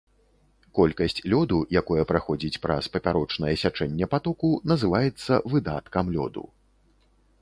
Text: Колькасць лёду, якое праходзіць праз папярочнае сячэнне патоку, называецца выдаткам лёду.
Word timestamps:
Колькасць 0.77 1.19
лёду, 1.33 1.57
якое 1.81 2.03
праходзіць 2.11 2.61
праз 2.63 2.89
папярочнае 2.95 3.53
сячэнне 3.65 4.09
патоку, 4.15 4.49
называецца 4.73 5.41
выдаткам 5.53 6.05
лёду. 6.17 6.43